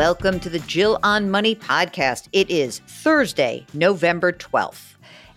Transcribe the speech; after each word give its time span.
Welcome 0.00 0.40
to 0.40 0.48
the 0.48 0.60
Jill 0.60 0.98
on 1.02 1.30
Money 1.30 1.54
podcast. 1.54 2.30
It 2.32 2.48
is 2.48 2.78
Thursday, 2.86 3.66
November 3.74 4.32
12th. 4.32 4.94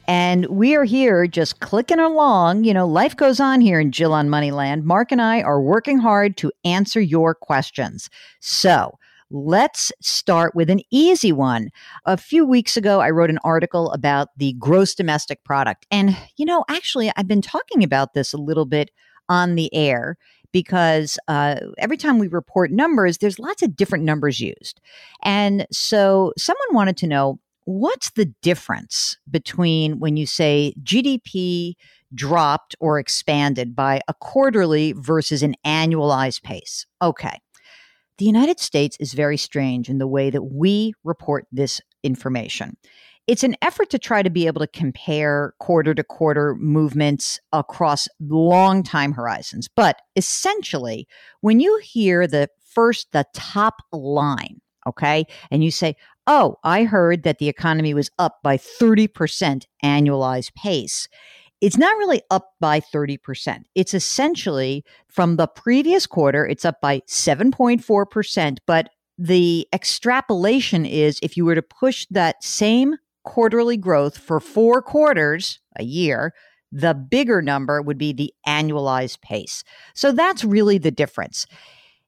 And 0.08 0.46
we 0.46 0.74
are 0.74 0.86
here 0.86 1.28
just 1.28 1.60
clicking 1.60 2.00
along. 2.00 2.64
You 2.64 2.74
know, 2.74 2.88
life 2.88 3.14
goes 3.14 3.42
on 3.42 3.60
here 3.60 3.82
in 3.82 3.92
Jill 3.92 4.14
on 4.14 4.30
Moneyland. 4.30 4.84
Mark 4.84 5.12
and 5.12 5.22
I 5.22 5.42
are 5.42 5.62
working 5.62 5.98
hard 5.98 6.38
to 6.38 6.50
answer 6.64 7.02
your 7.02 7.36
questions. 7.36 8.10
So, 8.40 8.98
Let's 9.30 9.92
start 10.00 10.56
with 10.56 10.70
an 10.70 10.80
easy 10.92 11.32
one. 11.34 11.70
A 12.06 12.16
few 12.16 12.46
weeks 12.46 12.78
ago, 12.78 13.02
I 13.02 13.10
wrote 13.10 13.32
an 13.32 13.40
article 13.44 13.92
about 13.92 14.30
the 14.38 14.54
gross 14.60 14.94
domestic 14.96 15.44
product. 15.44 15.88
And, 15.92 16.16
you 16.38 16.46
know, 16.46 16.64
actually, 16.70 17.12
I've 17.18 17.28
been 17.28 17.42
talking 17.42 17.84
about 17.84 18.14
this 18.14 18.32
a 18.32 18.38
little 18.38 18.66
bit 18.66 18.92
on 19.28 19.56
the 19.56 19.74
air 19.74 20.18
because 20.54 21.20
uh, 21.28 21.56
every 21.78 21.98
time 21.98 22.20
we 22.20 22.30
report 22.30 22.72
numbers, 22.72 23.18
there's 23.18 23.40
lots 23.40 23.62
of 23.62 23.76
different 23.76 24.06
numbers 24.06 24.40
used. 24.40 24.80
And 25.24 25.68
so 25.72 26.32
someone 26.38 26.68
wanted 26.72 26.96
to 26.98 27.08
know 27.08 27.40
what's 27.66 28.12
the 28.12 28.26
difference 28.42 29.18
between 29.30 30.00
when 30.00 30.16
you 30.16 30.26
say 30.26 30.74
GDP 30.82 31.74
dropped 32.14 32.76
or 32.80 33.00
expanded 33.00 33.76
by 33.76 34.02
a 34.08 34.14
quarterly 34.14 34.94
versus 34.94 35.44
an 35.44 35.56
annualized 35.66 36.44
pace? 36.44 36.86
Okay. 37.02 37.40
The 38.20 38.26
United 38.26 38.60
States 38.60 38.96
is 39.00 39.14
very 39.14 39.38
strange 39.38 39.90
in 39.90 39.98
the 39.98 40.08
way 40.08 40.30
that 40.30 40.44
we 40.44 40.94
report 41.04 41.48
this 41.52 41.82
information. 42.04 42.78
It's 43.26 43.44
an 43.44 43.56
effort 43.62 43.90
to 43.92 44.00
try 44.00 44.22
to 44.22 44.30
be 44.30 44.48
able 44.48 44.60
to 44.60 44.68
compare 44.68 45.54
quarter 45.60 45.94
to 45.94 46.04
quarter 46.04 46.56
movements 46.56 47.40
across 47.54 48.08
long 48.20 48.84
time 48.84 49.14
horizons. 49.14 49.70
But 49.74 50.02
essentially, 50.16 51.08
when 51.42 51.60
you 51.60 51.80
hear 51.84 52.28
the 52.28 52.50
first, 52.66 53.12
the 53.14 53.26
top 53.34 53.76
line, 53.94 54.60
okay, 54.86 55.26
and 55.52 55.64
you 55.64 55.72
say, 55.72 55.96
oh, 56.28 56.58
I 56.64 56.84
heard 56.84 57.24
that 57.24 57.38
the 57.38 57.50
economy 57.50 57.94
was 57.94 58.10
up 58.20 58.40
by 58.44 58.58
30% 58.58 59.66
annualized 59.84 60.54
pace 60.56 61.08
it's 61.64 61.78
not 61.78 61.98
really 61.98 62.22
up 62.30 62.56
by 62.60 62.82
30%. 62.82 63.64
It's 63.74 63.94
essentially 63.94 64.84
from 65.08 65.38
the 65.38 65.48
previous 65.48 66.06
quarter, 66.06 66.46
it's 66.46 66.66
up 66.66 66.82
by 66.82 67.00
7.4%. 67.08 68.58
But 68.68 68.90
the 69.18 69.66
extrapolation 69.72 70.86
is 70.86 71.20
if 71.24 71.38
you 71.38 71.46
were 71.46 71.56
to 71.56 71.62
push 71.62 72.06
that 72.12 72.44
same 72.44 72.96
quarterly 73.24 73.78
growth 73.78 74.18
for 74.18 74.40
four 74.40 74.82
quarters 74.82 75.60
a 75.78 75.84
year, 75.84 76.34
the 76.72 76.94
bigger 76.94 77.42
number 77.42 77.82
would 77.82 77.98
be 77.98 78.14
the 78.14 78.34
annualized 78.48 79.22
pace. 79.22 79.64
So 79.96 80.12
that's 80.12 80.44
really 80.44 80.78
the 80.78 80.92
difference. 80.92 81.46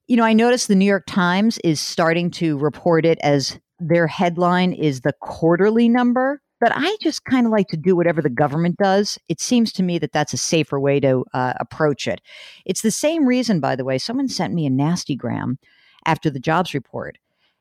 You 0.08 0.18
know, 0.18 0.24
I 0.24 0.34
noticed 0.34 0.68
the 0.68 0.76
New 0.76 0.86
York 0.86 1.06
Times 1.08 1.58
is 1.64 1.80
starting 1.80 2.32
to 2.32 2.58
report 2.58 3.06
it 3.06 3.20
as 3.22 3.60
their 3.80 4.08
headline 4.08 4.74
is 4.74 5.02
the 5.02 5.14
quarterly 5.22 5.90
number 5.90 6.42
but 6.66 6.72
I 6.74 6.96
just 7.02 7.26
kind 7.26 7.46
of 7.46 7.52
like 7.52 7.68
to 7.68 7.78
do 7.78 7.96
whatever 7.96 8.22
the 8.22 8.30
government 8.30 8.78
does. 8.78 9.20
It 9.28 9.42
seems 9.42 9.72
to 9.74 9.84
me 9.84 10.00
that 10.00 10.14
that's 10.14 10.34
a 10.34 10.38
safer 10.38 10.80
way 10.80 11.00
to 11.00 11.26
uh, 11.34 11.54
approach 11.60 12.08
it. 12.08 12.22
It's 12.66 12.82
the 12.82 12.92
same 12.92 13.28
reason, 13.28 13.60
by 13.60 13.76
the 13.76 13.84
way, 13.86 13.98
someone 13.98 14.28
sent 14.28 14.54
me 14.54 14.66
a 14.66 14.70
nasty 14.70 15.16
gram 15.16 15.60
after 16.06 16.30
the 16.30 16.40
jobs 16.40 16.74
report 16.74 17.18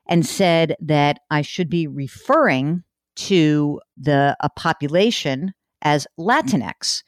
and 0.07 0.25
said 0.25 0.75
that 0.79 1.19
I 1.29 1.41
should 1.41 1.69
be 1.69 1.87
referring 1.87 2.83
to 3.15 3.79
the 3.97 4.35
a 4.41 4.49
population 4.49 5.53
as 5.81 6.07
mm. 6.19 6.25
Latinx. 6.25 7.03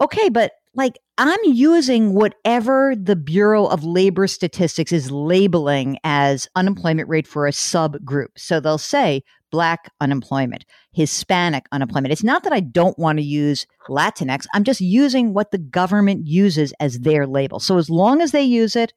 Okay, 0.00 0.28
but 0.28 0.52
like 0.74 0.98
I'm 1.18 1.40
using 1.44 2.12
whatever 2.12 2.94
the 2.94 3.16
Bureau 3.16 3.66
of 3.66 3.82
Labor 3.84 4.26
Statistics 4.26 4.92
is 4.92 5.10
labeling 5.10 5.98
as 6.04 6.46
unemployment 6.54 7.08
rate 7.08 7.26
for 7.26 7.46
a 7.46 7.50
subgroup. 7.50 8.28
So 8.36 8.60
they'll 8.60 8.76
say 8.76 9.22
Black 9.50 9.90
unemployment, 10.00 10.66
Hispanic 10.92 11.64
unemployment. 11.72 12.12
It's 12.12 12.22
not 12.22 12.44
that 12.44 12.52
I 12.52 12.60
don't 12.60 12.98
want 12.98 13.18
to 13.18 13.24
use 13.24 13.66
Latinx, 13.88 14.46
I'm 14.52 14.64
just 14.64 14.80
using 14.80 15.32
what 15.32 15.50
the 15.50 15.58
government 15.58 16.26
uses 16.26 16.74
as 16.80 17.00
their 17.00 17.26
label. 17.26 17.60
So 17.60 17.78
as 17.78 17.88
long 17.88 18.20
as 18.20 18.32
they 18.32 18.42
use 18.42 18.76
it, 18.76 18.92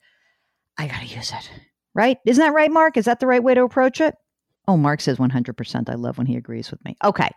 I 0.78 0.88
got 0.88 1.00
to 1.00 1.06
use 1.06 1.32
it. 1.32 1.50
Right? 1.96 2.18
Isn't 2.26 2.44
that 2.44 2.54
right, 2.54 2.72
Mark? 2.72 2.98
Is 2.98 3.06
that 3.06 3.20
the 3.20 3.28
right 3.28 3.44
way 3.44 3.54
to 3.54 3.64
approach 3.64 4.02
it? 4.02 4.16
Oh, 4.70 4.78
Mark 4.78 5.02
says 5.02 5.18
100%. 5.18 5.90
I 5.90 5.96
love 5.96 6.20
when 6.20 6.28
he 6.28 6.36
agrees 6.36 6.70
with 6.70 6.86
me. 6.86 6.96
Okay. 7.04 7.30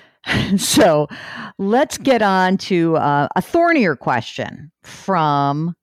so 0.56 1.06
let's 1.56 1.96
get 1.96 2.22
on 2.22 2.56
to 2.56 2.96
uh, 2.96 3.28
a 3.36 3.40
thornier 3.40 3.94
question 3.94 4.72
from 4.82 5.76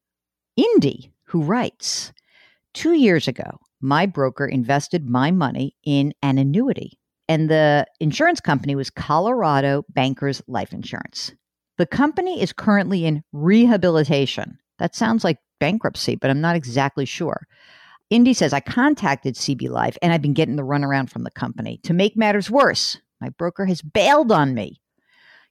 Indy, 0.57 1.13
who 1.23 1.41
writes 1.41 2.11
Two 2.73 2.91
years 2.91 3.29
ago, 3.29 3.59
my 3.79 4.05
broker 4.07 4.45
invested 4.45 5.09
my 5.09 5.31
money 5.31 5.73
in 5.85 6.13
an 6.21 6.37
annuity, 6.37 6.99
and 7.29 7.49
the 7.49 7.85
insurance 8.01 8.41
company 8.41 8.75
was 8.75 8.89
Colorado 8.89 9.85
Bankers 9.87 10.41
Life 10.47 10.73
Insurance. 10.73 11.31
The 11.77 11.85
company 11.85 12.41
is 12.41 12.51
currently 12.51 13.05
in 13.05 13.23
rehabilitation. 13.31 14.59
That 14.79 14.95
sounds 14.95 15.23
like 15.23 15.37
bankruptcy, 15.61 16.17
but 16.17 16.29
I'm 16.29 16.41
not 16.41 16.57
exactly 16.57 17.05
sure. 17.05 17.47
Indy 18.09 18.33
says, 18.33 18.53
I 18.53 18.59
contacted 18.59 19.35
CB 19.35 19.69
Life 19.69 19.97
and 20.01 20.11
I've 20.11 20.21
been 20.21 20.33
getting 20.33 20.55
the 20.55 20.63
runaround 20.63 21.09
from 21.09 21.23
the 21.23 21.31
company. 21.31 21.79
To 21.83 21.93
make 21.93 22.17
matters 22.17 22.49
worse, 22.49 22.97
my 23.21 23.29
broker 23.29 23.65
has 23.65 23.81
bailed 23.81 24.31
on 24.31 24.55
me. 24.55 24.81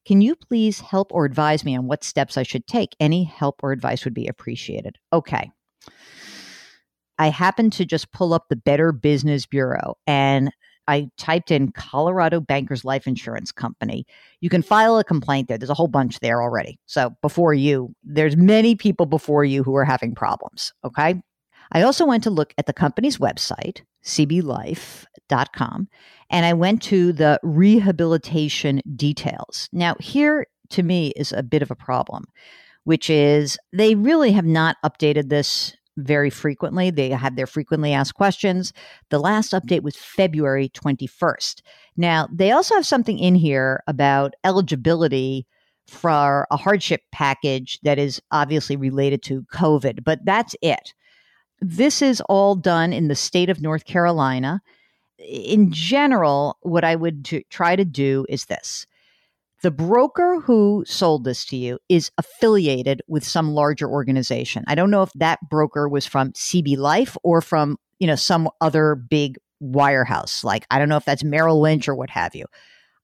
Can 0.04 0.20
you 0.20 0.34
please 0.34 0.80
help 0.80 1.12
or 1.12 1.24
advise 1.24 1.64
me 1.64 1.76
on 1.76 1.86
what 1.86 2.02
steps 2.02 2.36
I 2.36 2.42
should 2.42 2.66
take? 2.66 2.96
Any 2.98 3.24
help 3.24 3.60
or 3.62 3.72
advice 3.72 4.04
would 4.04 4.14
be 4.14 4.26
appreciated. 4.26 4.96
Okay. 5.12 5.50
I 7.18 7.28
happened 7.30 7.72
to 7.74 7.84
just 7.84 8.10
pull 8.12 8.32
up 8.32 8.46
the 8.48 8.56
Better 8.56 8.90
Business 8.90 9.46
Bureau 9.46 9.96
and 10.06 10.50
I 10.88 11.10
typed 11.18 11.50
in 11.50 11.70
Colorado 11.72 12.40
Bankers 12.40 12.84
Life 12.84 13.06
Insurance 13.06 13.52
Company. 13.52 14.06
You 14.40 14.48
can 14.48 14.62
file 14.62 14.98
a 14.98 15.04
complaint 15.04 15.46
there. 15.46 15.58
There's 15.58 15.68
a 15.68 15.74
whole 15.74 15.88
bunch 15.88 16.18
there 16.20 16.42
already. 16.42 16.80
So 16.86 17.14
before 17.20 17.52
you, 17.52 17.94
there's 18.02 18.36
many 18.36 18.74
people 18.74 19.04
before 19.04 19.44
you 19.44 19.62
who 19.62 19.76
are 19.76 19.84
having 19.84 20.14
problems. 20.14 20.72
Okay. 20.84 21.20
I 21.72 21.82
also 21.82 22.06
went 22.06 22.24
to 22.24 22.30
look 22.30 22.54
at 22.58 22.66
the 22.66 22.72
company's 22.72 23.18
website, 23.18 23.82
cblife.com, 24.04 25.88
and 26.30 26.46
I 26.46 26.52
went 26.52 26.82
to 26.82 27.12
the 27.12 27.38
rehabilitation 27.42 28.80
details. 28.96 29.68
Now, 29.72 29.96
here 30.00 30.46
to 30.70 30.82
me 30.82 31.12
is 31.16 31.32
a 31.32 31.42
bit 31.42 31.62
of 31.62 31.70
a 31.70 31.76
problem, 31.76 32.24
which 32.84 33.10
is 33.10 33.58
they 33.72 33.94
really 33.94 34.32
have 34.32 34.46
not 34.46 34.76
updated 34.84 35.28
this 35.28 35.74
very 35.98 36.30
frequently. 36.30 36.90
They 36.90 37.10
have 37.10 37.36
their 37.36 37.46
frequently 37.46 37.92
asked 37.92 38.14
questions. 38.14 38.72
The 39.10 39.18
last 39.18 39.52
update 39.52 39.82
was 39.82 39.96
February 39.96 40.70
21st. 40.70 41.60
Now, 41.96 42.28
they 42.32 42.52
also 42.52 42.76
have 42.76 42.86
something 42.86 43.18
in 43.18 43.34
here 43.34 43.82
about 43.86 44.34
eligibility 44.44 45.46
for 45.88 46.46
a 46.50 46.56
hardship 46.56 47.00
package 47.12 47.80
that 47.82 47.98
is 47.98 48.20
obviously 48.30 48.76
related 48.76 49.22
to 49.24 49.42
COVID, 49.52 50.04
but 50.04 50.20
that's 50.24 50.54
it. 50.62 50.92
This 51.60 52.02
is 52.02 52.20
all 52.28 52.54
done 52.54 52.92
in 52.92 53.08
the 53.08 53.14
state 53.14 53.50
of 53.50 53.60
North 53.60 53.84
Carolina. 53.84 54.62
In 55.18 55.72
general, 55.72 56.56
what 56.62 56.84
I 56.84 56.94
would 56.94 57.24
to 57.26 57.42
try 57.50 57.74
to 57.76 57.84
do 57.84 58.24
is 58.28 58.46
this 58.46 58.86
the 59.62 59.70
broker 59.72 60.40
who 60.40 60.84
sold 60.86 61.24
this 61.24 61.44
to 61.46 61.56
you 61.56 61.78
is 61.88 62.12
affiliated 62.16 63.02
with 63.08 63.24
some 63.24 63.50
larger 63.50 63.88
organization. 63.88 64.64
I 64.68 64.76
don't 64.76 64.90
know 64.90 65.02
if 65.02 65.12
that 65.14 65.40
broker 65.50 65.88
was 65.88 66.06
from 66.06 66.32
CB 66.32 66.76
Life 66.76 67.16
or 67.24 67.40
from, 67.40 67.76
you 67.98 68.06
know, 68.06 68.14
some 68.14 68.48
other 68.60 68.94
big 68.94 69.36
wirehouse. 69.60 70.44
Like, 70.44 70.64
I 70.70 70.78
don't 70.78 70.88
know 70.88 70.96
if 70.96 71.04
that's 71.04 71.24
Merrill 71.24 71.60
Lynch 71.60 71.88
or 71.88 71.96
what 71.96 72.10
have 72.10 72.36
you. 72.36 72.46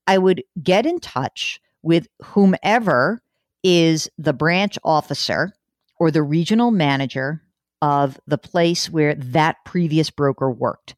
I 0.07 0.17
would 0.17 0.43
get 0.63 0.85
in 0.85 0.99
touch 0.99 1.59
with 1.81 2.07
whomever 2.23 3.21
is 3.63 4.09
the 4.17 4.33
branch 4.33 4.79
officer 4.83 5.53
or 5.99 6.09
the 6.09 6.23
regional 6.23 6.71
manager 6.71 7.41
of 7.81 8.19
the 8.27 8.37
place 8.37 8.89
where 8.89 9.15
that 9.15 9.57
previous 9.65 10.09
broker 10.09 10.49
worked. 10.49 10.95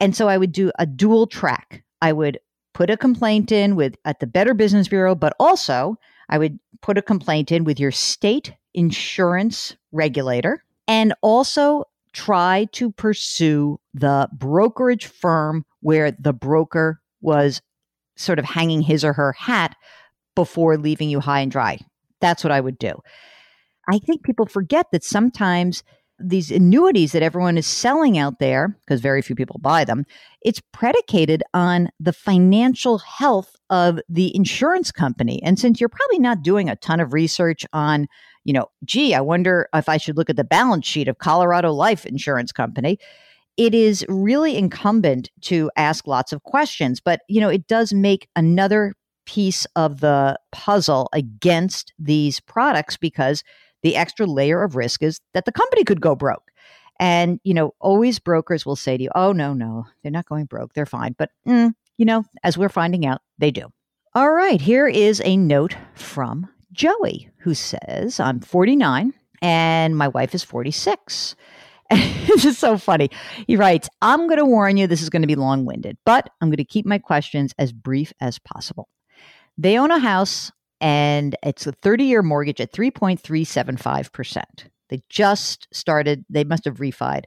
And 0.00 0.14
so 0.14 0.28
I 0.28 0.38
would 0.38 0.52
do 0.52 0.72
a 0.78 0.86
dual 0.86 1.26
track. 1.26 1.84
I 2.02 2.12
would 2.12 2.38
put 2.74 2.90
a 2.90 2.96
complaint 2.96 3.52
in 3.52 3.76
with 3.76 3.96
at 4.04 4.20
the 4.20 4.26
Better 4.26 4.54
Business 4.54 4.88
Bureau, 4.88 5.14
but 5.14 5.34
also 5.38 5.96
I 6.28 6.38
would 6.38 6.58
put 6.82 6.98
a 6.98 7.02
complaint 7.02 7.52
in 7.52 7.64
with 7.64 7.80
your 7.80 7.92
state 7.92 8.52
insurance 8.74 9.74
regulator 9.92 10.62
And 10.88 11.14
also 11.22 11.84
try 12.12 12.66
to 12.72 12.92
pursue 12.92 13.80
the 13.92 14.28
brokerage 14.32 15.06
firm 15.06 15.64
where 15.80 16.12
the 16.12 16.32
broker 16.32 17.00
was 17.20 17.60
sort 18.16 18.38
of 18.38 18.44
hanging 18.44 18.82
his 18.82 19.04
or 19.04 19.12
her 19.12 19.32
hat 19.32 19.76
before 20.34 20.78
leaving 20.78 21.10
you 21.10 21.20
high 21.20 21.40
and 21.40 21.50
dry. 21.50 21.78
That's 22.20 22.44
what 22.44 22.52
I 22.52 22.60
would 22.60 22.78
do. 22.78 22.94
I 23.88 23.98
think 23.98 24.22
people 24.22 24.46
forget 24.46 24.86
that 24.92 25.04
sometimes 25.04 25.82
these 26.18 26.50
annuities 26.50 27.12
that 27.12 27.22
everyone 27.22 27.58
is 27.58 27.66
selling 27.66 28.16
out 28.16 28.38
there, 28.38 28.76
because 28.80 29.00
very 29.00 29.22
few 29.22 29.36
people 29.36 29.60
buy 29.60 29.84
them, 29.84 30.04
it's 30.42 30.62
predicated 30.72 31.42
on 31.52 31.90
the 32.00 32.12
financial 32.12 32.98
health 32.98 33.54
of 33.68 34.00
the 34.08 34.34
insurance 34.34 34.90
company. 34.92 35.42
And 35.42 35.58
since 35.58 35.80
you're 35.80 35.88
probably 35.88 36.18
not 36.18 36.42
doing 36.42 36.68
a 36.68 36.76
ton 36.76 37.00
of 37.00 37.12
research 37.12 37.66
on, 37.72 38.06
you 38.44 38.52
know, 38.52 38.68
gee, 38.84 39.14
I 39.14 39.20
wonder 39.20 39.68
if 39.74 39.88
I 39.88 39.96
should 39.96 40.16
look 40.16 40.30
at 40.30 40.36
the 40.36 40.44
balance 40.44 40.86
sheet 40.86 41.08
of 41.08 41.18
Colorado 41.18 41.72
Life 41.72 42.06
Insurance 42.06 42.52
Company, 42.52 42.98
it 43.56 43.74
is 43.74 44.04
really 44.08 44.56
incumbent 44.56 45.30
to 45.42 45.70
ask 45.76 46.06
lots 46.06 46.32
of 46.32 46.42
questions. 46.44 47.00
But, 47.00 47.20
you 47.28 47.40
know, 47.40 47.48
it 47.48 47.66
does 47.66 47.92
make 47.92 48.28
another 48.36 48.94
piece 49.26 49.66
of 49.74 50.00
the 50.00 50.38
puzzle 50.52 51.08
against 51.12 51.92
these 51.98 52.38
products 52.38 52.96
because 52.96 53.42
the 53.82 53.96
extra 53.96 54.26
layer 54.26 54.62
of 54.62 54.76
risk 54.76 55.02
is 55.02 55.20
that 55.34 55.44
the 55.44 55.52
company 55.52 55.84
could 55.84 56.00
go 56.00 56.14
broke. 56.14 56.50
And, 56.98 57.40
you 57.44 57.52
know, 57.52 57.74
always 57.78 58.18
brokers 58.18 58.64
will 58.64 58.76
say 58.76 58.96
to 58.96 59.02
you, 59.02 59.10
oh, 59.14 59.32
no, 59.32 59.52
no, 59.52 59.86
they're 60.02 60.12
not 60.12 60.26
going 60.26 60.46
broke. 60.46 60.72
They're 60.72 60.86
fine. 60.86 61.14
But, 61.18 61.30
mm, 61.46 61.72
you 61.98 62.06
know, 62.06 62.24
as 62.42 62.56
we're 62.56 62.68
finding 62.68 63.04
out, 63.04 63.20
they 63.38 63.50
do. 63.50 63.68
All 64.14 64.30
right, 64.30 64.60
here 64.60 64.88
is 64.88 65.20
a 65.24 65.36
note 65.36 65.76
from 65.94 66.48
Joey 66.72 67.28
who 67.40 67.54
says, 67.54 68.18
I'm 68.18 68.40
49 68.40 69.12
and 69.42 69.96
my 69.96 70.08
wife 70.08 70.34
is 70.34 70.42
46. 70.42 71.36
this 71.90 72.44
is 72.44 72.58
so 72.58 72.78
funny. 72.78 73.10
He 73.46 73.56
writes, 73.56 73.88
I'm 74.02 74.26
going 74.26 74.38
to 74.38 74.44
warn 74.44 74.76
you, 74.76 74.86
this 74.86 75.02
is 75.02 75.10
going 75.10 75.22
to 75.22 75.28
be 75.28 75.36
long 75.36 75.64
winded, 75.66 75.98
but 76.04 76.30
I'm 76.40 76.48
going 76.48 76.56
to 76.56 76.64
keep 76.64 76.86
my 76.86 76.98
questions 76.98 77.52
as 77.58 77.72
brief 77.72 78.12
as 78.20 78.38
possible. 78.38 78.88
They 79.58 79.78
own 79.78 79.90
a 79.90 79.98
house 79.98 80.50
and 80.80 81.36
it's 81.42 81.66
a 81.66 81.72
30 81.72 82.04
year 82.04 82.22
mortgage 82.22 82.60
at 82.60 82.72
3.375%. 82.72 84.42
They 84.88 85.02
just 85.08 85.68
started, 85.72 86.24
they 86.30 86.44
must 86.44 86.64
have 86.64 86.76
refied 86.76 87.24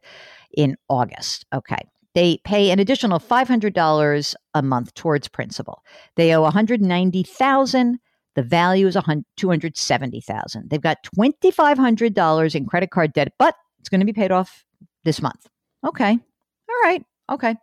in 0.56 0.78
August. 0.88 1.46
Okay. 1.54 1.82
They 2.16 2.40
pay 2.44 2.72
an 2.72 2.80
additional 2.80 3.20
$500 3.20 4.36
a 4.54 4.62
month 4.62 4.94
towards 4.94 5.28
principal. 5.28 5.84
They 6.16 6.34
owe 6.34 6.42
190,000. 6.42 8.00
The 8.36 8.44
value 8.44 8.88
is 8.88 8.98
270,000. 9.38 10.70
They've 10.70 10.82
got 10.82 10.98
$2,500 11.16 12.56
in 12.56 12.66
credit 12.66 12.92
card 12.92 13.14
debt, 13.14 13.34
but 13.38 13.56
it's 13.80 13.90
going 13.90 14.00
to 14.00 14.06
be 14.06 14.14
paid 14.14 14.32
off 14.32 14.66
this 15.04 15.22
month. 15.22 15.48
Okay. 15.86 16.12
All 16.12 16.82
right. 16.84 17.04
Okay. 17.32 17.56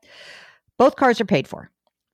Both 0.78 0.96
cars 0.96 1.20
are 1.20 1.26
paid 1.26 1.48
for. 1.48 1.70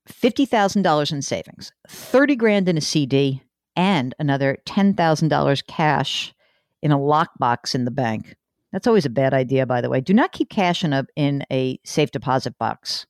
$50,000 0.08 1.12
in 1.12 1.22
savings, 1.22 1.72
30 1.88 2.36
grand 2.36 2.68
in 2.68 2.76
a 2.76 2.80
CD, 2.80 3.42
and 3.76 4.14
another 4.19 4.58
$10,000 4.66 5.66
cash 5.66 6.34
in 6.82 6.92
a 6.92 6.98
lockbox 6.98 7.74
in 7.74 7.84
the 7.84 7.90
bank. 7.90 8.36
That's 8.72 8.86
always 8.86 9.06
a 9.06 9.10
bad 9.10 9.34
idea, 9.34 9.66
by 9.66 9.80
the 9.80 9.90
way. 9.90 10.00
Do 10.00 10.14
not 10.14 10.32
keep 10.32 10.48
cash 10.48 10.82
in 10.82 10.92
a, 10.92 11.06
in 11.14 11.44
a 11.50 11.78
safe 11.84 12.10
deposit 12.10 12.58
box. 12.58 13.06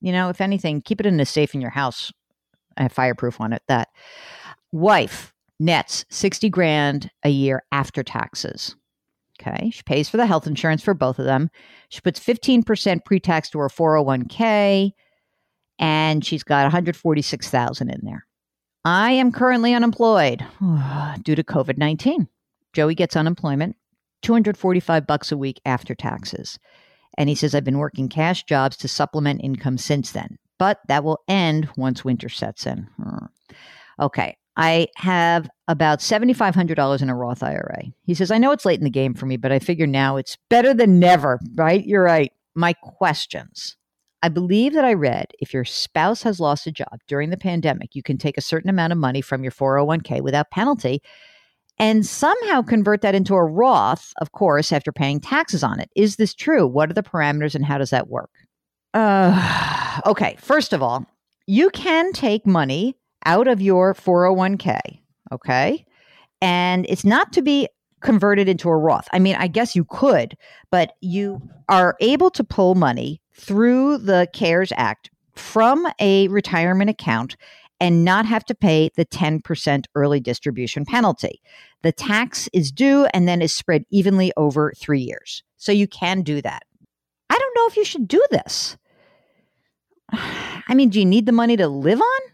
You 0.00 0.12
know, 0.12 0.28
if 0.28 0.40
anything, 0.40 0.82
keep 0.82 1.00
it 1.00 1.06
in 1.06 1.18
a 1.20 1.24
safe 1.24 1.54
in 1.54 1.60
your 1.60 1.70
house. 1.70 2.12
I 2.76 2.82
have 2.82 2.92
fireproof 2.92 3.40
on 3.40 3.52
it. 3.52 3.62
That 3.68 3.88
wife 4.72 5.32
nets 5.60 6.04
60 6.10 6.50
grand 6.50 7.10
a 7.22 7.28
year 7.28 7.62
after 7.72 8.02
taxes. 8.02 8.74
Okay. 9.40 9.70
She 9.70 9.82
pays 9.82 10.08
for 10.08 10.16
the 10.16 10.26
health 10.26 10.46
insurance 10.46 10.82
for 10.82 10.94
both 10.94 11.18
of 11.18 11.24
them. 11.24 11.50
She 11.88 12.00
puts 12.00 12.20
15% 12.20 13.04
pre 13.04 13.20
tax 13.20 13.50
to 13.50 13.58
her 13.58 13.68
401k, 13.68 14.92
and 15.78 16.24
she's 16.24 16.44
got 16.44 16.62
146,000 16.64 17.90
in 17.90 18.00
there. 18.02 18.26
I 18.84 19.12
am 19.12 19.32
currently 19.32 19.72
unemployed 19.72 20.44
due 21.22 21.34
to 21.34 21.42
COVID 21.42 21.78
19. 21.78 22.28
Joey 22.72 22.94
gets 22.94 23.16
unemployment, 23.16 23.76
245 24.22 25.06
bucks 25.06 25.32
a 25.32 25.36
week 25.36 25.60
after 25.64 25.94
taxes. 25.94 26.58
And 27.16 27.28
he 27.28 27.34
says, 27.34 27.54
I've 27.54 27.64
been 27.64 27.78
working 27.78 28.08
cash 28.08 28.42
jobs 28.42 28.76
to 28.78 28.88
supplement 28.88 29.40
income 29.44 29.78
since 29.78 30.10
then, 30.10 30.36
but 30.58 30.80
that 30.88 31.04
will 31.04 31.22
end 31.28 31.68
once 31.76 32.04
winter 32.04 32.28
sets 32.28 32.66
in. 32.66 32.88
Hmm. 32.96 33.26
Okay. 34.00 34.36
I 34.56 34.88
have 34.96 35.48
about 35.66 35.98
$7,500 35.98 37.02
in 37.02 37.10
a 37.10 37.16
Roth 37.16 37.42
IRA. 37.42 37.84
He 38.04 38.14
says, 38.14 38.30
I 38.30 38.38
know 38.38 38.52
it's 38.52 38.64
late 38.64 38.78
in 38.78 38.84
the 38.84 38.90
game 38.90 39.14
for 39.14 39.26
me, 39.26 39.36
but 39.36 39.50
I 39.50 39.58
figure 39.58 39.86
now 39.86 40.16
it's 40.16 40.36
better 40.48 40.72
than 40.72 41.00
never, 41.00 41.40
right? 41.56 41.84
You're 41.84 42.04
right. 42.04 42.32
My 42.54 42.72
questions 42.74 43.76
I 44.24 44.30
believe 44.30 44.72
that 44.72 44.86
I 44.86 44.94
read 44.94 45.32
if 45.38 45.52
your 45.52 45.66
spouse 45.66 46.22
has 46.22 46.40
lost 46.40 46.66
a 46.66 46.72
job 46.72 46.98
during 47.08 47.28
the 47.28 47.36
pandemic, 47.36 47.94
you 47.94 48.02
can 48.02 48.16
take 48.16 48.38
a 48.38 48.40
certain 48.40 48.70
amount 48.70 48.90
of 48.90 48.98
money 48.98 49.20
from 49.20 49.42
your 49.42 49.52
401k 49.52 50.22
without 50.22 50.50
penalty 50.50 51.02
and 51.78 52.06
somehow 52.06 52.62
convert 52.62 53.02
that 53.02 53.14
into 53.14 53.34
a 53.34 53.44
Roth, 53.44 54.14
of 54.22 54.32
course, 54.32 54.72
after 54.72 54.92
paying 54.92 55.20
taxes 55.20 55.62
on 55.62 55.78
it. 55.78 55.90
Is 55.94 56.16
this 56.16 56.32
true? 56.32 56.66
What 56.66 56.88
are 56.88 56.94
the 56.94 57.02
parameters 57.02 57.54
and 57.54 57.66
how 57.66 57.76
does 57.76 57.90
that 57.90 58.08
work? 58.08 58.30
Uh, 58.94 60.00
okay, 60.06 60.38
first 60.40 60.72
of 60.72 60.82
all, 60.82 61.04
you 61.46 61.68
can 61.68 62.10
take 62.14 62.46
money 62.46 62.96
out 63.26 63.46
of 63.46 63.60
your 63.60 63.92
401k, 63.92 64.78
okay? 65.32 65.84
And 66.40 66.86
it's 66.88 67.04
not 67.04 67.30
to 67.34 67.42
be 67.42 67.68
converted 68.00 68.48
into 68.48 68.70
a 68.70 68.76
Roth. 68.78 69.06
I 69.12 69.18
mean, 69.18 69.36
I 69.36 69.48
guess 69.48 69.76
you 69.76 69.84
could, 69.84 70.34
but 70.70 70.94
you 71.02 71.42
are 71.68 71.94
able 72.00 72.30
to 72.30 72.42
pull 72.42 72.74
money 72.74 73.20
through 73.34 73.98
the 73.98 74.28
CARES 74.32 74.72
Act 74.76 75.10
from 75.34 75.86
a 75.98 76.28
retirement 76.28 76.90
account 76.90 77.36
and 77.80 78.04
not 78.04 78.24
have 78.24 78.44
to 78.46 78.54
pay 78.54 78.90
the 78.96 79.04
10% 79.04 79.84
early 79.94 80.20
distribution 80.20 80.84
penalty. 80.84 81.42
The 81.82 81.92
tax 81.92 82.48
is 82.52 82.70
due 82.70 83.06
and 83.12 83.28
then 83.28 83.42
is 83.42 83.54
spread 83.54 83.84
evenly 83.90 84.32
over 84.36 84.72
three 84.76 85.00
years. 85.00 85.42
So 85.56 85.72
you 85.72 85.88
can 85.88 86.22
do 86.22 86.40
that. 86.40 86.62
I 87.28 87.38
don't 87.38 87.54
know 87.56 87.66
if 87.66 87.76
you 87.76 87.84
should 87.84 88.06
do 88.06 88.24
this. 88.30 88.76
I 90.12 90.74
mean, 90.74 90.90
do 90.90 90.98
you 90.98 91.04
need 91.04 91.26
the 91.26 91.32
money 91.32 91.56
to 91.56 91.68
live 91.68 92.00
on? 92.00 92.33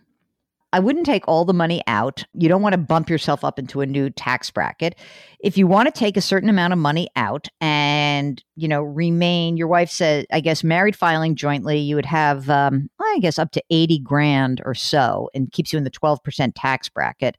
I 0.72 0.78
wouldn't 0.78 1.06
take 1.06 1.26
all 1.26 1.44
the 1.44 1.52
money 1.52 1.82
out. 1.86 2.24
You 2.32 2.48
don't 2.48 2.62
want 2.62 2.74
to 2.74 2.78
bump 2.78 3.10
yourself 3.10 3.44
up 3.44 3.58
into 3.58 3.80
a 3.80 3.86
new 3.86 4.08
tax 4.08 4.50
bracket. 4.50 4.96
If 5.40 5.58
you 5.58 5.66
want 5.66 5.92
to 5.92 5.98
take 5.98 6.16
a 6.16 6.20
certain 6.20 6.48
amount 6.48 6.72
of 6.72 6.78
money 6.78 7.08
out 7.16 7.48
and, 7.60 8.42
you 8.54 8.68
know, 8.68 8.82
remain, 8.82 9.56
your 9.56 9.66
wife 9.66 9.90
said, 9.90 10.26
I 10.30 10.40
guess, 10.40 10.62
married 10.62 10.94
filing 10.94 11.34
jointly, 11.34 11.78
you 11.78 11.96
would 11.96 12.06
have, 12.06 12.48
um, 12.48 12.88
I 13.00 13.18
guess, 13.20 13.38
up 13.38 13.50
to 13.52 13.62
80 13.70 13.98
grand 14.00 14.62
or 14.64 14.74
so 14.74 15.28
and 15.34 15.50
keeps 15.50 15.72
you 15.72 15.76
in 15.76 15.84
the 15.84 15.90
12% 15.90 16.52
tax 16.54 16.88
bracket. 16.88 17.36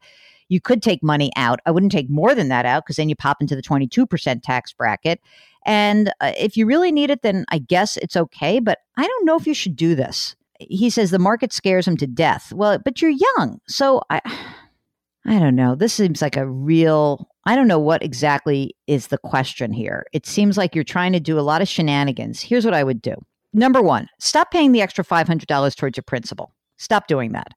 You 0.50 0.60
could 0.60 0.84
take 0.84 1.02
money 1.02 1.32
out. 1.38 1.62
I 1.66 1.72
wouldn't 1.72 1.94
take 1.94 2.10
more 2.10 2.36
than 2.36 2.50
that 2.50 2.66
out 2.66 2.84
because 2.84 2.98
then 2.98 3.08
you 3.08 3.16
pop 3.16 3.38
into 3.40 3.56
the 3.56 3.62
22% 3.62 4.42
tax 4.44 4.74
bracket. 4.74 5.22
And 5.66 6.10
uh, 6.20 6.34
if 6.38 6.58
you 6.58 6.66
really 6.66 6.92
need 6.92 7.10
it, 7.10 7.22
then 7.22 7.46
I 7.50 7.60
guess 7.60 7.96
it's 7.96 8.18
okay. 8.18 8.60
But 8.60 8.80
I 8.98 9.08
don't 9.08 9.26
know 9.26 9.38
if 9.38 9.48
you 9.48 9.54
should 9.54 9.78
do 9.78 9.96
this 9.96 10.36
he 10.70 10.90
says 10.90 11.12
the 11.12 11.20
market 11.20 11.54
scares 11.54 11.88
him 11.88 11.98
to 11.98 12.08
death. 12.08 12.52
Well, 12.54 12.80
but 12.84 13.02
you're 13.02 13.12
young. 13.38 13.60
So 13.68 14.02
I 14.10 14.22
I 15.26 15.40
don't 15.40 15.56
know. 15.56 15.76
This 15.76 15.94
seems 15.94 16.22
like 16.22 16.38
a 16.38 16.48
real 16.48 17.28
I 17.46 17.56
don't 17.56 17.68
know 17.68 17.80
what 17.80 18.04
exactly 18.04 18.76
is 18.88 19.08
the 19.08 19.18
question 19.18 19.74
here. 19.74 20.06
It 20.14 20.26
seems 20.26 20.58
like 20.58 20.76
you're 20.76 20.84
trying 20.84 21.14
to 21.14 21.20
do 21.20 21.40
a 21.40 21.42
lot 21.42 21.62
of 21.62 21.68
shenanigans. 21.68 22.42
Here's 22.42 22.66
what 22.66 22.74
I 22.74 22.84
would 22.84 23.02
do. 23.02 23.16
Number 23.54 23.82
1, 23.82 24.08
stop 24.20 24.52
paying 24.52 24.72
the 24.72 24.82
extra 24.82 25.04
$500 25.04 25.76
towards 25.76 25.98
your 25.98 26.04
principal. 26.04 26.54
Stop 26.78 27.08
doing 27.08 27.34
that. 27.34 27.54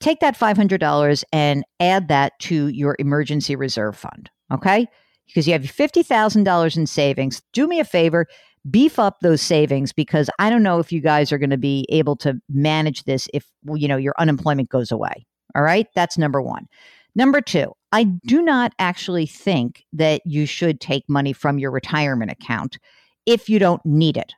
Take 0.00 0.20
that 0.20 0.38
$500 0.38 1.24
and 1.32 1.64
add 1.80 2.08
that 2.08 2.32
to 2.40 2.68
your 2.68 2.96
emergency 2.98 3.54
reserve 3.54 3.96
fund, 3.96 4.30
okay? 4.52 4.86
Because 5.26 5.46
you 5.46 5.52
have 5.52 5.62
$50,000 5.62 6.76
in 6.76 6.86
savings. 6.86 7.42
Do 7.52 7.66
me 7.66 7.78
a 7.80 7.84
favor, 7.84 8.26
beef 8.70 8.98
up 8.98 9.20
those 9.20 9.42
savings 9.42 9.92
because 9.92 10.30
I 10.38 10.50
don't 10.50 10.62
know 10.62 10.78
if 10.78 10.92
you 10.92 11.00
guys 11.00 11.32
are 11.32 11.38
going 11.38 11.50
to 11.50 11.58
be 11.58 11.86
able 11.88 12.16
to 12.16 12.40
manage 12.48 13.04
this 13.04 13.28
if 13.34 13.46
you 13.74 13.88
know 13.88 13.96
your 13.96 14.14
unemployment 14.18 14.68
goes 14.68 14.90
away. 14.90 15.26
All 15.54 15.62
right? 15.62 15.86
That's 15.94 16.18
number 16.18 16.42
1. 16.42 16.66
Number 17.14 17.40
2, 17.40 17.72
I 17.92 18.04
do 18.04 18.42
not 18.42 18.72
actually 18.78 19.26
think 19.26 19.84
that 19.92 20.20
you 20.24 20.46
should 20.46 20.80
take 20.80 21.08
money 21.08 21.32
from 21.32 21.58
your 21.58 21.70
retirement 21.70 22.32
account 22.32 22.78
if 23.24 23.48
you 23.48 23.58
don't 23.58 23.84
need 23.86 24.16
it. 24.16 24.34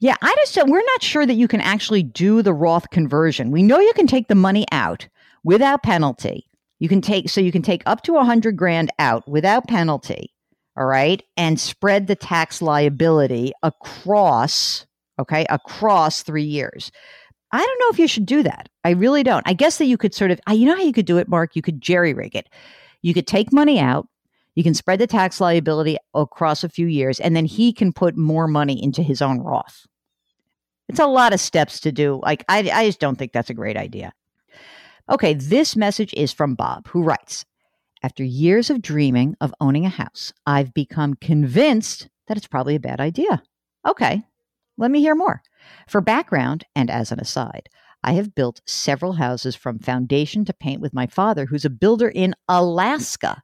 Yeah, 0.00 0.16
I 0.22 0.34
just 0.40 0.52
said 0.52 0.64
we're 0.64 0.82
not 0.82 1.02
sure 1.02 1.26
that 1.26 1.34
you 1.34 1.46
can 1.46 1.60
actually 1.60 2.02
do 2.02 2.42
the 2.42 2.54
Roth 2.54 2.90
conversion. 2.90 3.50
We 3.50 3.62
know 3.62 3.78
you 3.78 3.92
can 3.92 4.06
take 4.06 4.28
the 4.28 4.34
money 4.34 4.66
out 4.72 5.06
without 5.44 5.82
penalty. 5.82 6.46
You 6.78 6.88
can 6.88 7.02
take 7.02 7.28
so 7.28 7.40
you 7.40 7.52
can 7.52 7.62
take 7.62 7.82
up 7.86 8.02
to 8.04 8.16
a 8.16 8.24
hundred 8.24 8.56
grand 8.56 8.90
out 8.98 9.28
without 9.28 9.68
penalty 9.68 10.32
all 10.80 10.86
right, 10.86 11.22
and 11.36 11.60
spread 11.60 12.06
the 12.06 12.16
tax 12.16 12.62
liability 12.62 13.52
across, 13.62 14.86
okay, 15.18 15.44
across 15.50 16.22
three 16.22 16.42
years. 16.42 16.90
I 17.52 17.58
don't 17.58 17.78
know 17.80 17.90
if 17.90 17.98
you 17.98 18.08
should 18.08 18.24
do 18.24 18.42
that. 18.44 18.70
I 18.82 18.90
really 18.90 19.22
don't. 19.22 19.46
I 19.46 19.52
guess 19.52 19.76
that 19.76 19.84
you 19.84 19.98
could 19.98 20.14
sort 20.14 20.30
of, 20.30 20.40
you 20.50 20.64
know 20.64 20.76
how 20.76 20.82
you 20.82 20.94
could 20.94 21.04
do 21.04 21.18
it, 21.18 21.28
Mark? 21.28 21.54
You 21.54 21.60
could 21.60 21.82
jerry 21.82 22.14
rig 22.14 22.34
it. 22.34 22.48
You 23.02 23.12
could 23.12 23.26
take 23.26 23.52
money 23.52 23.78
out, 23.78 24.08
you 24.54 24.62
can 24.62 24.72
spread 24.72 24.98
the 24.98 25.06
tax 25.06 25.38
liability 25.38 25.98
across 26.14 26.64
a 26.64 26.68
few 26.68 26.86
years, 26.86 27.20
and 27.20 27.36
then 27.36 27.44
he 27.44 27.72
can 27.72 27.92
put 27.92 28.16
more 28.16 28.48
money 28.48 28.82
into 28.82 29.02
his 29.02 29.20
own 29.20 29.40
Roth. 29.40 29.86
It's 30.88 30.98
a 30.98 31.06
lot 31.06 31.34
of 31.34 31.40
steps 31.40 31.78
to 31.80 31.92
do. 31.92 32.20
Like, 32.22 32.44
I, 32.48 32.70
I 32.72 32.86
just 32.86 33.00
don't 33.00 33.16
think 33.16 33.32
that's 33.32 33.50
a 33.50 33.54
great 33.54 33.76
idea. 33.76 34.12
Okay, 35.10 35.34
this 35.34 35.76
message 35.76 36.14
is 36.14 36.32
from 36.32 36.54
Bob, 36.54 36.88
who 36.88 37.02
writes 37.02 37.44
After 38.02 38.24
years 38.24 38.70
of 38.70 38.80
dreaming 38.80 39.36
of 39.42 39.54
owning 39.60 39.84
a 39.84 39.90
house, 39.90 40.32
I've 40.46 40.72
become 40.72 41.14
convinced 41.14 42.08
that 42.28 42.38
it's 42.38 42.46
probably 42.46 42.74
a 42.74 42.80
bad 42.80 42.98
idea. 42.98 43.42
Okay, 43.86 44.22
let 44.78 44.90
me 44.90 45.00
hear 45.00 45.14
more. 45.14 45.42
For 45.86 46.00
background, 46.00 46.64
and 46.74 46.90
as 46.90 47.12
an 47.12 47.20
aside, 47.20 47.68
I 48.02 48.12
have 48.12 48.34
built 48.34 48.62
several 48.66 49.12
houses 49.12 49.54
from 49.54 49.78
foundation 49.78 50.46
to 50.46 50.54
paint 50.54 50.80
with 50.80 50.94
my 50.94 51.06
father, 51.06 51.44
who's 51.44 51.66
a 51.66 51.70
builder 51.70 52.08
in 52.08 52.34
Alaska. 52.48 53.42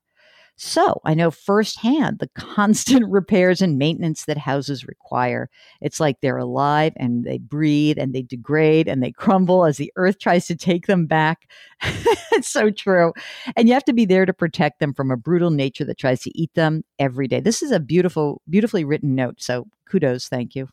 So 0.58 1.02
I 1.04 1.12
know 1.14 1.30
firsthand 1.30 2.18
the 2.18 2.28
constant 2.34 3.06
repairs 3.08 3.60
and 3.60 3.78
maintenance 3.78 4.24
that 4.24 4.38
houses 4.38 4.86
require. 4.86 5.50
It's 5.82 6.00
like 6.00 6.20
they're 6.20 6.38
alive 6.38 6.94
and 6.96 7.24
they 7.24 7.38
breathe 7.38 7.98
and 7.98 8.14
they 8.14 8.22
degrade 8.22 8.88
and 8.88 9.02
they 9.02 9.12
crumble 9.12 9.66
as 9.66 9.76
the 9.76 9.92
earth 9.96 10.18
tries 10.18 10.46
to 10.46 10.56
take 10.56 10.86
them 10.86 11.06
back. 11.06 11.48
it's 11.82 12.48
so 12.48 12.70
true. 12.70 13.12
And 13.54 13.68
you 13.68 13.74
have 13.74 13.84
to 13.84 13.92
be 13.92 14.06
there 14.06 14.24
to 14.24 14.32
protect 14.32 14.80
them 14.80 14.94
from 14.94 15.10
a 15.10 15.16
brutal 15.16 15.50
nature 15.50 15.84
that 15.84 15.98
tries 15.98 16.22
to 16.22 16.38
eat 16.38 16.54
them 16.54 16.84
every 16.98 17.28
day. 17.28 17.40
This 17.40 17.62
is 17.62 17.70
a 17.70 17.80
beautiful, 17.80 18.40
beautifully 18.48 18.84
written 18.84 19.14
note. 19.14 19.42
So 19.42 19.66
kudos. 19.86 20.28
Thank 20.28 20.54
you. 20.54 20.68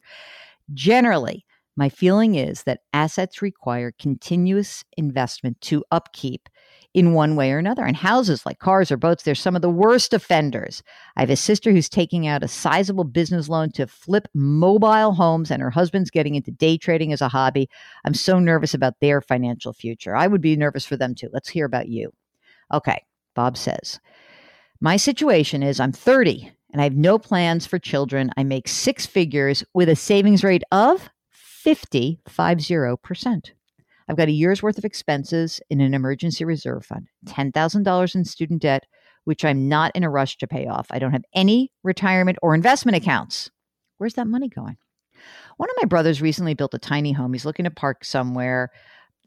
Generally, 0.74 1.46
my 1.76 1.90
feeling 1.90 2.36
is 2.36 2.64
that 2.64 2.82
assets 2.94 3.42
require 3.42 3.94
continuous 4.00 4.84
investment 4.96 5.60
to 5.62 5.84
upkeep 5.92 6.48
in 6.94 7.14
one 7.14 7.36
way 7.36 7.52
or 7.52 7.58
another. 7.58 7.84
And 7.84 7.98
houses, 7.98 8.46
like 8.46 8.60
cars 8.60 8.92
or 8.92 8.98
boats, 8.98 9.24
they're 9.24 9.36
some 9.36 9.56
of 9.56 9.62
the 9.62 9.70
worst 9.70 10.14
offenders. 10.14 10.84
I 11.16 11.22
have 11.22 11.30
a 11.30 11.36
sister 11.36 11.72
who's 11.72 11.90
taking 11.90 12.28
out 12.28 12.44
a 12.44 12.48
sizable 12.48 13.04
business 13.04 13.50
loan 13.50 13.72
to 13.72 13.88
flip 13.88 14.28
mobile 14.34 15.14
homes, 15.14 15.52
and 15.52 15.62
her 15.62 15.72
husband's 15.72 16.12
getting 16.12 16.36
into 16.36 16.52
day 16.52 16.78
trading 16.78 17.12
as 17.12 17.22
a 17.22 17.30
hobby. 17.30 17.70
I'm 18.06 18.14
so 18.14 18.40
nervous 18.40 18.74
about 18.74 19.00
their 19.00 19.22
financial 19.22 19.74
future. 19.74 20.16
I 20.16 20.28
would 20.28 20.42
be 20.42 20.56
nervous 20.56 20.86
for 20.86 20.98
them 20.98 21.16
too. 21.16 21.30
Let's 21.34 21.50
hear 21.50 21.66
about 21.66 21.90
you. 21.90 22.14
Okay, 22.72 23.04
Bob 23.36 23.58
says, 23.58 24.00
My 24.80 24.98
situation 24.98 25.64
is 25.64 25.80
I'm 25.80 25.92
30 25.92 26.52
and 26.72 26.82
I 26.82 26.86
have 26.86 26.96
no 26.96 27.20
plans 27.20 27.66
for 27.66 27.80
children. 27.80 28.32
I 28.36 28.44
make 28.44 28.68
six 28.68 29.06
figures 29.06 29.64
with 29.74 29.90
a 29.90 29.96
savings 29.96 30.44
rate 30.44 30.64
of 30.72 31.10
50, 31.30 32.20
50%. 32.28 33.52
I've 34.08 34.18
got 34.18 34.28
a 34.28 34.34
year's 34.34 34.62
worth 34.62 34.78
of 34.78 34.86
expenses 34.86 35.62
in 35.70 35.82
an 35.82 35.94
emergency 35.94 36.46
reserve 36.46 36.86
fund, 36.86 37.08
$10,000 37.28 38.16
in 38.16 38.26
student 38.26 38.62
debt, 38.62 38.86
which 39.26 39.46
I'm 39.46 39.68
not 39.70 39.96
in 39.96 40.04
a 40.04 40.10
rush 40.10 40.38
to 40.38 40.48
pay 40.48 40.68
off. 40.68 40.88
I 40.90 41.00
don't 41.00 41.14
have 41.14 41.26
any 41.34 41.72
retirement 41.84 42.38
or 42.42 42.54
investment 42.54 42.98
accounts. 42.98 43.50
Where's 43.98 44.16
that 44.16 44.28
money 44.28 44.50
going? 44.50 44.78
One 45.58 45.70
of 45.70 45.76
my 45.82 45.88
brothers 45.88 46.22
recently 46.22 46.54
built 46.54 46.74
a 46.74 46.80
tiny 46.80 47.12
home. 47.12 47.34
He's 47.34 47.46
looking 47.46 47.66
to 47.66 47.72
park 47.72 48.04
somewhere. 48.04 48.72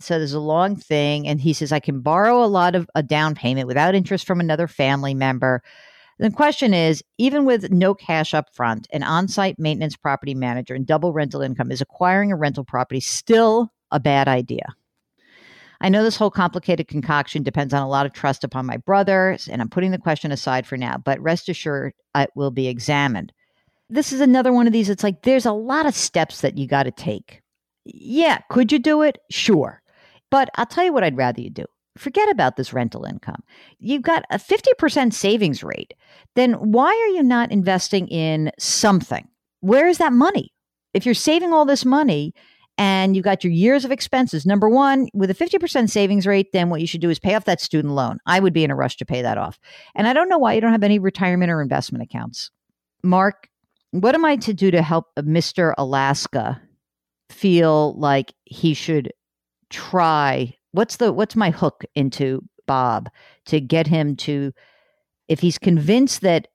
So 0.00 0.18
there's 0.18 0.34
a 0.34 0.40
long 0.40 0.76
thing. 0.76 1.26
And 1.26 1.40
he 1.40 1.52
says, 1.52 1.72
I 1.72 1.80
can 1.80 2.00
borrow 2.00 2.44
a 2.44 2.46
lot 2.46 2.74
of 2.74 2.88
a 2.94 3.02
down 3.02 3.34
payment 3.34 3.66
without 3.66 3.94
interest 3.94 4.26
from 4.26 4.40
another 4.40 4.66
family 4.66 5.14
member. 5.14 5.62
The 6.18 6.30
question 6.30 6.74
is 6.74 7.02
even 7.18 7.44
with 7.44 7.70
no 7.70 7.94
cash 7.94 8.34
up 8.34 8.54
front, 8.54 8.86
an 8.90 9.02
on 9.02 9.28
site 9.28 9.58
maintenance 9.58 9.96
property 9.96 10.34
manager 10.34 10.74
and 10.74 10.86
double 10.86 11.12
rental 11.12 11.42
income, 11.42 11.70
is 11.70 11.80
acquiring 11.80 12.32
a 12.32 12.36
rental 12.36 12.64
property 12.64 13.00
still 13.00 13.70
a 13.96 14.00
bad 14.00 14.28
idea? 14.28 14.74
I 15.80 15.88
know 15.88 16.02
this 16.02 16.16
whole 16.16 16.30
complicated 16.30 16.88
concoction 16.88 17.42
depends 17.42 17.74
on 17.74 17.82
a 17.82 17.88
lot 17.88 18.06
of 18.06 18.12
trust 18.12 18.44
upon 18.44 18.64
my 18.64 18.76
brothers, 18.78 19.48
and 19.48 19.60
I'm 19.60 19.68
putting 19.68 19.90
the 19.90 19.98
question 19.98 20.32
aside 20.32 20.66
for 20.66 20.76
now, 20.76 20.96
but 20.96 21.20
rest 21.20 21.48
assured 21.48 21.92
it 22.14 22.30
will 22.34 22.50
be 22.50 22.68
examined. 22.68 23.32
This 23.90 24.12
is 24.12 24.20
another 24.20 24.52
one 24.52 24.66
of 24.66 24.72
these. 24.72 24.88
It's 24.88 25.02
like 25.02 25.22
there's 25.22 25.46
a 25.46 25.52
lot 25.52 25.86
of 25.86 25.94
steps 25.94 26.40
that 26.40 26.56
you 26.56 26.66
got 26.66 26.84
to 26.84 26.90
take. 26.90 27.42
Yeah, 27.84 28.38
could 28.50 28.72
you 28.72 28.78
do 28.78 29.02
it? 29.02 29.18
Sure. 29.30 29.82
But 30.30 30.50
I'll 30.54 30.66
tell 30.66 30.84
you 30.84 30.92
what 30.92 31.04
I'd 31.04 31.16
rather 31.16 31.40
you 31.40 31.50
do 31.50 31.66
forget 31.98 32.28
about 32.30 32.56
this 32.56 32.72
rental 32.72 33.04
income. 33.04 33.42
You've 33.78 34.02
got 34.02 34.24
a 34.30 34.38
50% 34.38 35.12
savings 35.12 35.62
rate. 35.62 35.94
Then 36.34 36.54
why 36.54 36.88
are 36.88 37.14
you 37.14 37.22
not 37.22 37.52
investing 37.52 38.08
in 38.08 38.50
something? 38.58 39.26
Where 39.60 39.88
is 39.88 39.98
that 39.98 40.12
money? 40.12 40.52
If 40.94 41.04
you're 41.04 41.14
saving 41.14 41.52
all 41.52 41.64
this 41.64 41.84
money 41.84 42.34
and 42.78 43.16
you've 43.16 43.24
got 43.24 43.42
your 43.42 43.52
years 43.52 43.84
of 43.84 43.92
expenses, 43.92 44.44
number 44.44 44.68
one, 44.68 45.08
with 45.14 45.30
a 45.30 45.34
50% 45.34 45.88
savings 45.88 46.26
rate, 46.26 46.52
then 46.52 46.68
what 46.68 46.80
you 46.80 46.86
should 46.86 47.00
do 47.00 47.10
is 47.10 47.18
pay 47.18 47.34
off 47.34 47.46
that 47.46 47.60
student 47.60 47.94
loan. 47.94 48.18
I 48.26 48.40
would 48.40 48.52
be 48.52 48.64
in 48.64 48.70
a 48.70 48.76
rush 48.76 48.96
to 48.98 49.06
pay 49.06 49.22
that 49.22 49.38
off. 49.38 49.58
And 49.94 50.06
I 50.06 50.12
don't 50.12 50.28
know 50.28 50.38
why 50.38 50.52
you 50.52 50.60
don't 50.60 50.72
have 50.72 50.82
any 50.82 50.98
retirement 50.98 51.50
or 51.50 51.62
investment 51.62 52.02
accounts. 52.02 52.50
Mark, 53.02 53.48
what 53.92 54.14
am 54.14 54.24
I 54.24 54.36
to 54.36 54.52
do 54.52 54.70
to 54.70 54.82
help 54.82 55.06
Mr. 55.18 55.72
Alaska 55.78 56.60
feel 57.30 57.98
like 57.98 58.34
he 58.44 58.74
should 58.74 59.12
try 59.70 60.54
what's 60.72 60.96
the 60.96 61.12
what's 61.12 61.34
my 61.34 61.50
hook 61.50 61.84
into 61.94 62.40
Bob 62.66 63.08
to 63.46 63.60
get 63.60 63.86
him 63.86 64.14
to 64.14 64.52
if 65.28 65.40
he's 65.40 65.58
convinced 65.58 66.20
that 66.20 66.48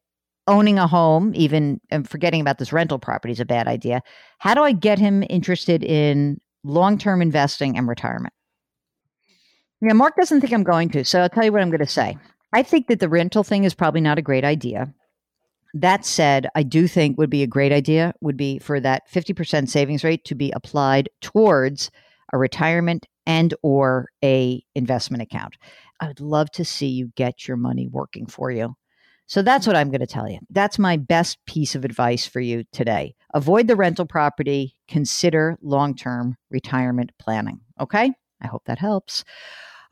owning 0.48 0.80
a 0.80 0.88
home, 0.88 1.32
even 1.36 1.80
and 1.90 2.10
forgetting 2.10 2.42
about 2.42 2.58
this 2.58 2.74
rental 2.74 3.00
property 3.00 3.32
is 3.32 3.40
a 3.40 3.46
bad 3.46 3.68
idea, 3.68 4.02
how 4.40 4.54
do 4.54 4.64
I 4.64 4.72
get 4.72 5.00
him 5.00 5.24
interested 5.30 5.84
in 5.84 6.40
long-term 6.64 7.22
investing 7.22 7.78
and 7.78 7.88
retirement? 7.88 8.34
Yeah, 9.82 9.94
Mark 9.94 10.16
doesn't 10.16 10.42
think 10.42 10.54
I'm 10.54 10.64
going 10.64 10.90
to, 10.92 11.04
so 11.04 11.22
I'll 11.22 11.30
tell 11.30 11.44
you 11.44 11.52
what 11.52 11.62
I'm 11.62 11.70
going 11.70 11.80
to 11.80 11.88
say. 11.88 12.18
I 12.54 12.64
think 12.64 12.88
that 12.88 13.00
the 13.00 13.10
rental 13.10 13.44
thing 13.44 13.64
is 13.64 13.74
probably 13.74 14.02
not 14.02 14.20
a 14.20 14.22
great 14.22 14.44
idea. 14.44 14.94
That 15.74 16.06
said, 16.06 16.48
I 16.54 16.64
do 16.64 16.88
think 16.88 17.18
would 17.18 17.30
be 17.30 17.44
a 17.44 17.48
great 17.48 17.72
idea 17.72 18.14
would 18.22 18.38
be 18.38 18.60
for 18.60 18.80
that 18.82 19.04
50% 19.12 19.70
savings 19.70 20.04
rate 20.04 20.26
to 20.26 20.36
be 20.36 20.52
applied 20.52 21.10
towards 21.22 21.90
a 22.34 22.38
retirement 22.38 23.08
and 23.26 23.54
or 23.64 24.10
a 24.24 24.64
investment 24.76 25.24
account. 25.24 25.56
I 26.00 26.08
would 26.08 26.20
love 26.20 26.52
to 26.52 26.66
see 26.66 26.88
you 26.88 27.12
get 27.16 27.48
your 27.48 27.58
money 27.58 27.88
working 27.88 28.26
for 28.26 28.52
you. 28.52 28.76
So 29.32 29.42
that's 29.42 29.66
what 29.66 29.78
I'm 29.78 29.90
going 29.92 30.02
to 30.02 30.06
tell 30.06 30.30
you. 30.30 30.40
That's 30.50 30.78
my 30.78 30.98
best 30.98 31.38
piece 31.46 31.74
of 31.74 31.86
advice 31.86 32.28
for 32.28 32.42
you 32.42 32.66
today. 32.74 33.16
Avoid 33.34 33.68
the 33.68 33.78
rental 33.78 34.06
property, 34.06 34.76
consider 34.90 35.58
long-term 35.62 36.36
retirement 36.50 37.14
planning, 37.18 37.62
okay? 37.80 38.12
I 38.42 38.48
hope 38.48 38.64
that 38.66 38.78
helps. 38.78 39.24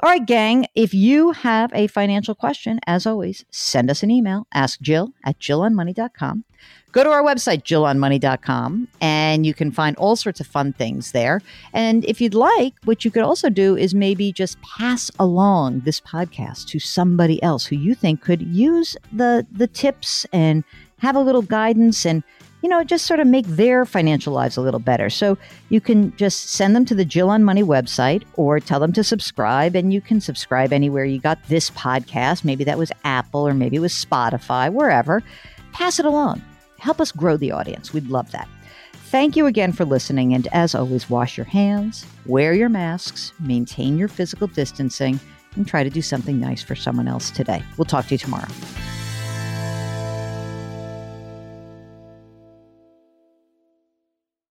All 0.02 0.10
right, 0.10 0.26
gang, 0.26 0.66
if 0.76 0.94
you 0.94 1.32
have 1.32 1.72
a 1.74 1.88
financial 1.88 2.34
question, 2.34 2.80
as 2.88 3.06
always, 3.06 3.44
send 3.52 3.92
us 3.92 4.02
an 4.02 4.10
email. 4.10 4.48
Ask 4.54 4.80
Jill 4.80 5.12
at 5.26 5.38
jillonmoney.com. 5.40 6.46
Go 6.94 7.04
to 7.04 7.10
our 7.10 7.22
website, 7.22 7.64
jillonmoney.com, 7.64 8.88
and 9.02 9.46
you 9.46 9.54
can 9.54 9.72
find 9.72 9.98
all 9.98 10.16
sorts 10.16 10.40
of 10.40 10.48
fun 10.48 10.72
things 10.72 11.12
there. 11.12 11.42
And 11.74 12.06
if 12.06 12.22
you'd 12.22 12.34
like, 12.34 12.76
what 12.86 13.04
you 13.04 13.12
could 13.12 13.24
also 13.24 13.50
do 13.50 13.76
is 13.76 13.94
maybe 13.94 14.32
just 14.32 14.60
pass 14.62 15.12
along 15.20 15.82
this 15.82 16.00
podcast 16.00 16.68
to 16.68 16.80
somebody 16.80 17.44
else 17.44 17.66
who 17.66 17.76
you 17.76 17.94
think 17.94 18.22
could 18.22 18.42
use 18.42 18.96
the 19.12 19.46
the 19.52 19.68
tips 19.68 20.26
and 20.32 20.64
have 21.00 21.16
a 21.18 21.22
little 21.22 21.42
guidance 21.42 22.06
and 22.06 22.24
you 22.62 22.70
know, 22.70 22.84
just 22.84 23.06
sort 23.06 23.20
of 23.20 23.28
make 23.28 23.46
their 23.48 23.86
financial 23.86 24.34
lives 24.34 24.58
a 24.58 24.62
little 24.62 24.80
better. 24.80 25.10
So 25.10 25.38
you 25.70 25.80
can 25.80 26.16
just 26.18 26.50
send 26.50 26.76
them 26.76 26.86
to 26.86 26.96
the 26.96 27.06
Jill 27.06 27.30
on 27.30 27.44
Money 27.44 27.64
website 27.64 28.24
or 28.34 28.60
tell 28.60 28.80
them 28.80 28.94
to 28.94 29.04
subscribe, 29.04 29.76
and 29.76 29.94
you 29.94 30.02
can 30.02 30.20
subscribe 30.20 30.74
anywhere 30.74 31.06
you 31.06 31.20
got 31.20 31.42
this 31.48 31.70
podcast. 31.72 32.44
Maybe 32.44 32.64
that 32.66 32.78
was 32.78 32.92
Apple 33.04 33.48
or 33.48 33.54
maybe 33.54 33.78
it 33.78 33.82
was 33.82 33.94
Spotify, 33.94 34.72
wherever. 34.72 35.24
Pass 35.72 36.00
it 36.00 36.06
along. 36.06 36.42
Help 36.80 37.00
us 37.00 37.12
grow 37.12 37.38
the 37.38 37.52
audience. 37.52 37.94
We'd 37.94 38.08
love 38.08 38.32
that. 38.32 38.48
Thank 39.10 39.36
you 39.36 39.48
again 39.48 39.72
for 39.72 39.86
listening. 39.86 40.34
And 40.34 40.48
as 40.52 40.76
always, 40.76 41.10
wash 41.10 41.36
your 41.36 41.46
hands, 41.46 42.06
wear 42.26 42.54
your 42.54 42.70
masks, 42.70 43.34
maintain 43.40 43.98
your 43.98 44.08
physical 44.08 44.48
distancing, 44.48 45.20
and 45.56 45.68
try 45.68 45.84
to 45.84 45.90
do 45.90 46.02
something 46.02 46.40
nice 46.40 46.62
for 46.62 46.76
someone 46.76 47.08
else 47.08 47.32
today. 47.32 47.64
We'll 47.78 47.86
talk 47.86 48.06
to 48.08 48.14
you 48.14 48.20
tomorrow. 48.20 48.48